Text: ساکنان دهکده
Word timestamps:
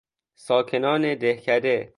ساکنان 0.35 1.13
دهکده 1.15 1.89